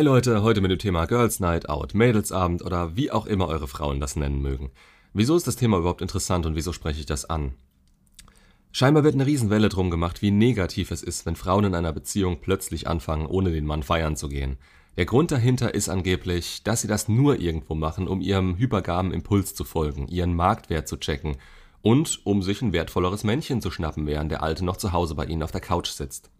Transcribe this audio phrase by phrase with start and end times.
[0.00, 3.68] Hey Leute, heute mit dem Thema Girls Night Out, Mädelsabend oder wie auch immer eure
[3.68, 4.70] Frauen das nennen mögen.
[5.12, 7.52] Wieso ist das Thema überhaupt interessant und wieso spreche ich das an?
[8.72, 12.40] Scheinbar wird eine Riesenwelle drum gemacht, wie negativ es ist, wenn Frauen in einer Beziehung
[12.40, 14.56] plötzlich anfangen, ohne den Mann feiern zu gehen.
[14.96, 19.54] Der Grund dahinter ist angeblich, dass sie das nur irgendwo machen, um ihrem hypergamen Impuls
[19.54, 21.36] zu folgen, ihren Marktwert zu checken
[21.82, 25.26] und um sich ein wertvolleres Männchen zu schnappen, während der Alte noch zu Hause bei
[25.26, 26.30] ihnen auf der Couch sitzt.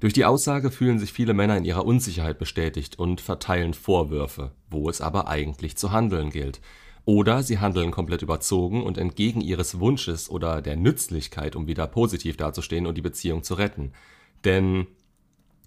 [0.00, 4.88] Durch die Aussage fühlen sich viele Männer in ihrer Unsicherheit bestätigt und verteilen Vorwürfe, wo
[4.88, 6.62] es aber eigentlich zu handeln gilt.
[7.04, 12.38] Oder sie handeln komplett überzogen und entgegen ihres Wunsches oder der Nützlichkeit, um wieder positiv
[12.38, 13.92] dazustehen und die Beziehung zu retten.
[14.44, 14.86] Denn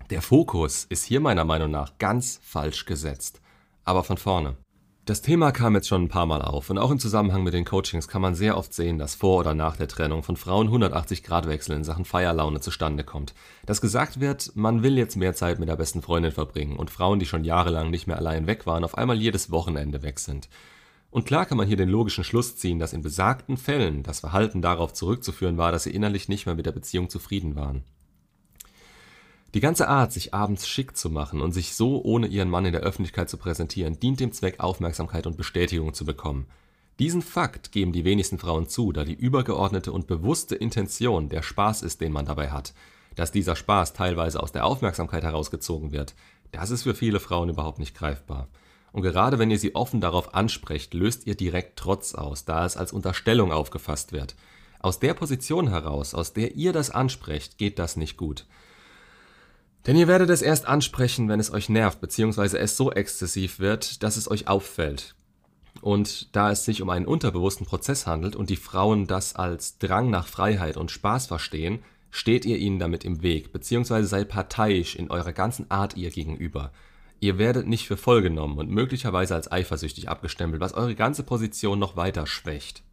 [0.10, 3.40] der Fokus ist hier meiner Meinung nach ganz falsch gesetzt.
[3.84, 4.58] Aber von vorne.
[5.06, 7.66] Das Thema kam jetzt schon ein paar Mal auf und auch im Zusammenhang mit den
[7.66, 11.24] Coachings kann man sehr oft sehen, dass vor oder nach der Trennung von Frauen 180
[11.24, 13.34] Grad Wechsel in Sachen Feierlaune zustande kommt.
[13.66, 17.20] Dass gesagt wird, man will jetzt mehr Zeit mit der besten Freundin verbringen und Frauen,
[17.20, 20.48] die schon jahrelang nicht mehr allein weg waren, auf einmal jedes Wochenende weg sind.
[21.12, 24.62] Und klar kann man hier den logischen Schluss ziehen, dass in besagten Fällen das Verhalten
[24.62, 27.84] darauf zurückzuführen war, dass sie innerlich nicht mehr mit der Beziehung zufrieden waren.
[29.54, 32.72] Die ganze Art, sich abends schick zu machen und sich so ohne ihren Mann in
[32.72, 36.48] der Öffentlichkeit zu präsentieren, dient dem Zweck, Aufmerksamkeit und Bestätigung zu bekommen.
[36.98, 41.84] Diesen Fakt geben die wenigsten Frauen zu, da die übergeordnete und bewusste Intention der Spaß
[41.84, 42.74] ist, den man dabei hat.
[43.16, 46.16] Dass dieser Spaß teilweise aus der Aufmerksamkeit herausgezogen wird,
[46.52, 48.48] das ist für viele Frauen überhaupt nicht greifbar.
[48.92, 52.76] Und gerade wenn ihr sie offen darauf ansprecht, löst ihr direkt Trotz aus, da es
[52.76, 54.36] als Unterstellung aufgefasst wird.
[54.80, 58.46] Aus der Position heraus, aus der ihr das ansprecht, geht das nicht gut.
[59.86, 64.02] Denn ihr werdet es erst ansprechen, wenn es euch nervt, beziehungsweise es so exzessiv wird,
[64.02, 65.16] dass es euch auffällt.
[65.82, 70.10] Und da es sich um einen unterbewussten Prozess handelt und die Frauen das als Drang
[70.10, 71.80] nach Freiheit und Spaß verstehen,
[72.12, 76.72] steht ihr ihnen damit im Weg, beziehungsweise seid parteiisch in eurer ganzen Art ihr gegenüber.
[77.20, 81.80] Ihr werdet nicht für voll genommen und möglicherweise als eifersüchtig abgestempelt, was eure ganze Position
[81.80, 82.84] noch weiter schwächt.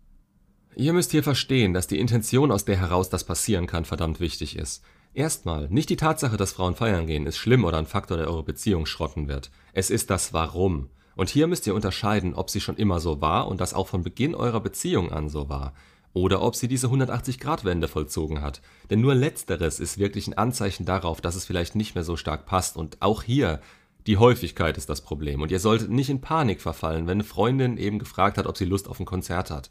[0.74, 4.56] Ihr müsst hier verstehen, dass die Intention, aus der heraus das passieren kann, verdammt wichtig
[4.56, 4.82] ist.
[5.12, 8.44] Erstmal, nicht die Tatsache, dass Frauen feiern gehen, ist schlimm oder ein Faktor, der eure
[8.44, 9.50] Beziehung schrotten wird.
[9.72, 10.88] Es ist das Warum.
[11.16, 14.04] Und hier müsst ihr unterscheiden, ob sie schon immer so war und das auch von
[14.04, 15.74] Beginn eurer Beziehung an so war.
[16.12, 18.62] Oder ob sie diese 180-Grad-Wende vollzogen hat.
[18.88, 22.46] Denn nur letzteres ist wirklich ein Anzeichen darauf, dass es vielleicht nicht mehr so stark
[22.46, 22.76] passt.
[22.76, 23.60] Und auch hier,
[24.06, 25.42] die Häufigkeit ist das Problem.
[25.42, 28.64] Und ihr solltet nicht in Panik verfallen, wenn eine Freundin eben gefragt hat, ob sie
[28.64, 29.70] Lust auf ein Konzert hat.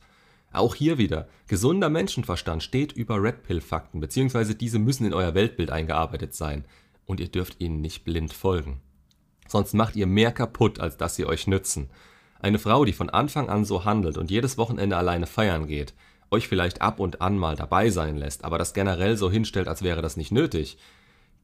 [0.51, 5.69] Auch hier wieder, gesunder Menschenverstand steht über Red Pill-Fakten, beziehungsweise diese müssen in euer Weltbild
[5.69, 6.65] eingearbeitet sein
[7.05, 8.81] und ihr dürft ihnen nicht blind folgen.
[9.47, 11.89] Sonst macht ihr mehr kaputt, als dass sie euch nützen.
[12.39, 15.93] Eine Frau, die von Anfang an so handelt und jedes Wochenende alleine feiern geht,
[16.31, 19.81] euch vielleicht ab und an mal dabei sein lässt, aber das generell so hinstellt, als
[19.81, 20.77] wäre das nicht nötig,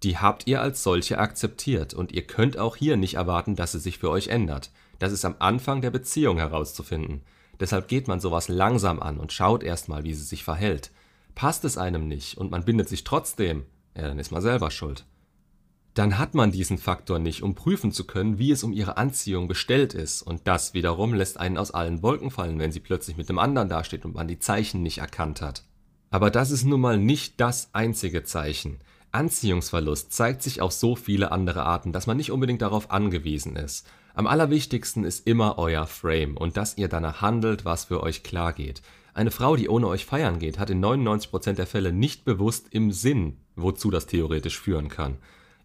[0.04, 3.80] die habt ihr als solche akzeptiert und ihr könnt auch hier nicht erwarten, dass sie
[3.80, 4.72] sich für euch ändert.
[5.00, 7.22] Das ist am Anfang der Beziehung herauszufinden.
[7.60, 10.92] Deshalb geht man sowas langsam an und schaut erstmal, wie sie sich verhält.
[11.36, 15.06] Passt es einem nicht und man bindet sich trotzdem, ja, dann ist man selber schuld.
[15.94, 19.48] Dann hat man diesen Faktor nicht, um prüfen zu können, wie es um ihre Anziehung
[19.48, 23.30] bestellt ist, und das wiederum lässt einen aus allen Wolken fallen, wenn sie plötzlich mit
[23.30, 25.64] dem anderen dasteht und man die Zeichen nicht erkannt hat.
[26.12, 28.80] Aber das ist nun mal nicht das einzige Zeichen.
[29.16, 33.88] Anziehungsverlust zeigt sich auf so viele andere Arten, dass man nicht unbedingt darauf angewiesen ist.
[34.14, 38.54] Am allerwichtigsten ist immer euer Frame und dass ihr danach handelt, was für euch klar
[38.54, 38.82] geht.
[39.14, 42.92] Eine Frau, die ohne euch feiern geht, hat in 99% der Fälle nicht bewusst im
[42.92, 45.18] Sinn, wozu das theoretisch führen kann.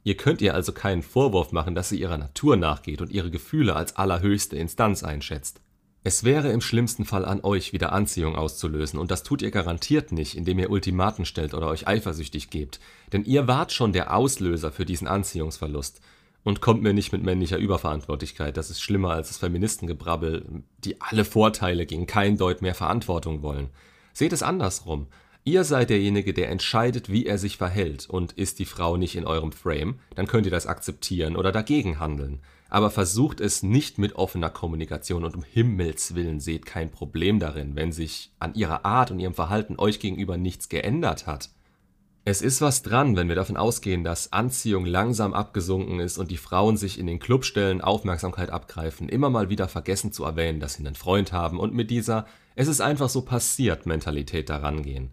[0.05, 3.75] Ihr könnt ihr also keinen Vorwurf machen, dass sie ihrer Natur nachgeht und ihre Gefühle
[3.75, 5.61] als allerhöchste Instanz einschätzt.
[6.03, 10.13] Es wäre im schlimmsten Fall an euch, wieder Anziehung auszulösen, und das tut ihr garantiert
[10.13, 12.81] nicht, indem ihr Ultimaten stellt oder euch eifersüchtig gebt,
[13.13, 16.01] denn ihr wart schon der Auslöser für diesen Anziehungsverlust.
[16.43, 18.57] Und kommt mir nicht mit männlicher Überverantwortlichkeit.
[18.57, 23.69] Das ist schlimmer als das Feministengebrabbel, die alle Vorteile gegen kein Deut mehr Verantwortung wollen.
[24.15, 25.09] Seht es andersrum.
[25.45, 28.09] Ihr seid derjenige, der entscheidet, wie er sich verhält.
[28.09, 31.99] Und ist die Frau nicht in eurem Frame, dann könnt ihr das akzeptieren oder dagegen
[31.99, 32.41] handeln.
[32.69, 37.75] Aber versucht es nicht mit offener Kommunikation und um Himmels Willen seht kein Problem darin,
[37.75, 41.51] wenn sich an ihrer Art und ihrem Verhalten euch gegenüber nichts geändert hat.
[42.27, 46.37] Es ist was dran, wenn wir davon ausgehen, dass Anziehung langsam abgesunken ist und die
[46.37, 50.87] Frauen sich in den Clubstellen Aufmerksamkeit abgreifen, immer mal wieder vergessen zu erwähnen, dass sie
[50.87, 55.13] einen Freund haben und mit dieser Es ist einfach so passiert Mentalität daran gehen.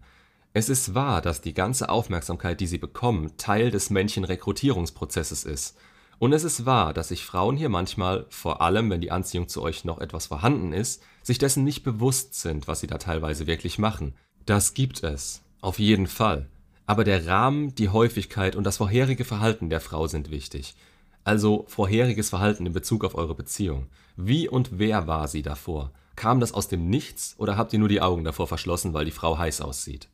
[0.54, 5.76] Es ist wahr, dass die ganze Aufmerksamkeit, die sie bekommen, Teil des Männchen-Rekrutierungsprozesses ist.
[6.18, 9.62] Und es ist wahr, dass sich Frauen hier manchmal, vor allem wenn die Anziehung zu
[9.62, 13.78] euch noch etwas vorhanden ist, sich dessen nicht bewusst sind, was sie da teilweise wirklich
[13.78, 14.14] machen.
[14.46, 15.42] Das gibt es.
[15.60, 16.48] Auf jeden Fall.
[16.86, 20.74] Aber der Rahmen, die Häufigkeit und das vorherige Verhalten der Frau sind wichtig.
[21.22, 23.88] Also vorheriges Verhalten in Bezug auf eure Beziehung.
[24.16, 25.92] Wie und wer war sie davor?
[26.16, 29.10] Kam das aus dem Nichts oder habt ihr nur die Augen davor verschlossen, weil die
[29.10, 30.08] Frau heiß aussieht?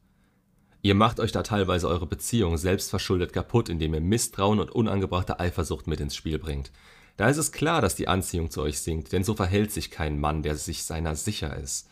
[0.84, 5.86] Ihr macht euch da teilweise eure Beziehung selbstverschuldet kaputt, indem ihr Misstrauen und unangebrachte Eifersucht
[5.86, 6.72] mit ins Spiel bringt.
[7.16, 10.20] Da ist es klar, dass die Anziehung zu euch sinkt, denn so verhält sich kein
[10.20, 11.88] Mann, der sich seiner sicher ist.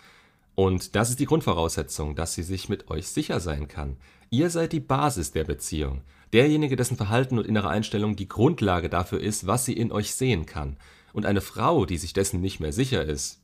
[0.54, 3.96] Und das ist die Grundvoraussetzung, dass sie sich mit euch sicher sein kann.
[4.28, 6.02] Ihr seid die Basis der Beziehung.
[6.34, 10.44] Derjenige, dessen Verhalten und innere Einstellung die Grundlage dafür ist, was sie in euch sehen
[10.44, 10.76] kann.
[11.14, 13.40] Und eine Frau, die sich dessen nicht mehr sicher ist,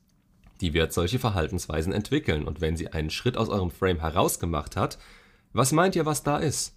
[0.61, 2.43] die wird solche Verhaltensweisen entwickeln.
[2.43, 4.99] Und wenn sie einen Schritt aus eurem Frame herausgemacht hat,
[5.53, 6.75] was meint ihr, was da ist?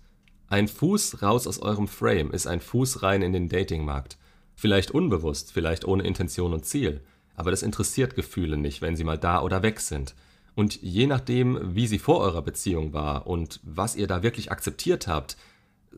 [0.48, 4.18] Ein Fuß raus aus eurem Frame ist ein Fuß rein in den Datingmarkt.
[4.54, 7.02] Vielleicht unbewusst, vielleicht ohne Intention und Ziel
[7.34, 10.14] aber das interessiert Gefühle nicht, wenn sie mal da oder weg sind.
[10.54, 15.06] Und je nachdem, wie sie vor eurer Beziehung war und was ihr da wirklich akzeptiert
[15.06, 15.36] habt,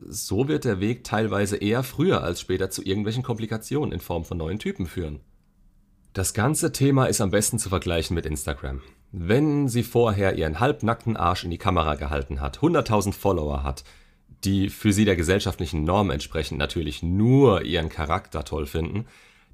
[0.07, 4.37] so wird der Weg teilweise eher früher als später zu irgendwelchen Komplikationen in Form von
[4.37, 5.19] neuen Typen führen.
[6.13, 8.81] Das ganze Thema ist am besten zu vergleichen mit Instagram.
[9.17, 13.85] Wenn sie vorher ihren halbnackten Arsch in die Kamera gehalten hat, 100.000 Follower hat,
[14.43, 19.05] die für sie der gesellschaftlichen Norm entsprechend natürlich nur ihren Charakter toll finden,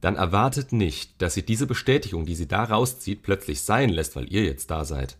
[0.01, 4.33] dann erwartet nicht, dass sie diese Bestätigung, die sie da rauszieht, plötzlich sein lässt, weil
[4.33, 5.17] ihr jetzt da seid.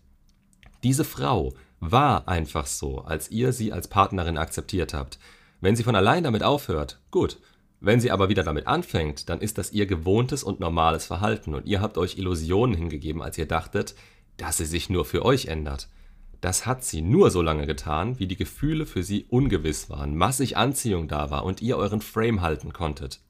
[0.82, 5.20] Diese Frau war einfach so, als ihr sie als Partnerin akzeptiert habt.
[5.60, 7.38] Wenn sie von allein damit aufhört, gut.
[7.78, 11.66] Wenn sie aber wieder damit anfängt, dann ist das ihr gewohntes und normales Verhalten und
[11.66, 13.94] ihr habt euch Illusionen hingegeben, als ihr dachtet,
[14.36, 15.88] dass sie sich nur für euch ändert.
[16.40, 20.56] Das hat sie nur so lange getan, wie die Gefühle für sie ungewiss waren, massig
[20.56, 23.20] Anziehung da war und ihr euren Frame halten konntet.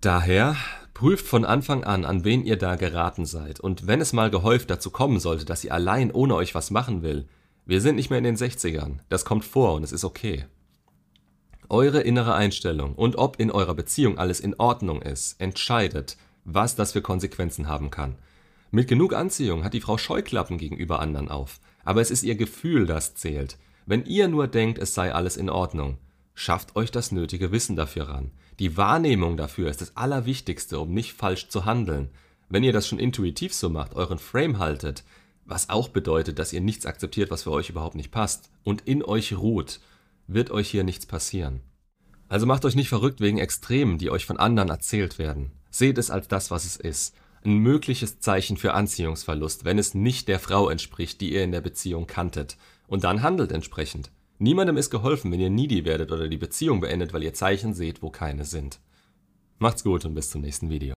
[0.00, 0.56] Daher
[0.92, 3.58] prüft von Anfang an, an wen ihr da geraten seid.
[3.58, 7.02] Und wenn es mal gehäuft dazu kommen sollte, dass sie allein ohne euch was machen
[7.02, 7.26] will,
[7.66, 8.98] wir sind nicht mehr in den 60ern.
[9.08, 10.44] Das kommt vor und es ist okay.
[11.68, 16.92] Eure innere Einstellung und ob in eurer Beziehung alles in Ordnung ist, entscheidet, was das
[16.92, 18.16] für Konsequenzen haben kann.
[18.74, 21.60] Mit genug Anziehung hat die Frau Scheuklappen gegenüber anderen auf.
[21.84, 23.56] Aber es ist ihr Gefühl, das zählt.
[23.86, 25.96] Wenn ihr nur denkt, es sei alles in Ordnung,
[26.34, 28.32] schafft euch das nötige Wissen dafür ran.
[28.58, 32.10] Die Wahrnehmung dafür ist das Allerwichtigste, um nicht falsch zu handeln.
[32.48, 35.04] Wenn ihr das schon intuitiv so macht, euren Frame haltet,
[35.44, 39.04] was auch bedeutet, dass ihr nichts akzeptiert, was für euch überhaupt nicht passt, und in
[39.04, 39.78] euch ruht,
[40.26, 41.60] wird euch hier nichts passieren.
[42.26, 45.52] Also macht euch nicht verrückt wegen Extremen, die euch von anderen erzählt werden.
[45.70, 47.14] Seht es als das, was es ist.
[47.46, 51.60] Ein mögliches Zeichen für Anziehungsverlust, wenn es nicht der Frau entspricht, die ihr in der
[51.60, 52.56] Beziehung kanntet.
[52.86, 54.10] Und dann handelt entsprechend.
[54.38, 58.00] Niemandem ist geholfen, wenn ihr needy werdet oder die Beziehung beendet, weil ihr Zeichen seht,
[58.00, 58.80] wo keine sind.
[59.58, 60.93] Macht's gut und bis zum nächsten Video.